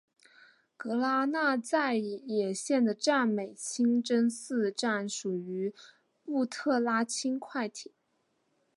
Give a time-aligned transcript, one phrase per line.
[0.77, 5.75] 格拉那再也线的占美清真寺站属于
[6.23, 7.91] 布特拉轻快铁。